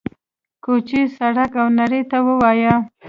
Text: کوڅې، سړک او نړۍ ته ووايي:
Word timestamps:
کوڅې، 0.63 1.01
سړک 1.17 1.51
او 1.61 1.67
نړۍ 1.79 2.01
ته 2.11 2.17
ووايي: 2.25 2.73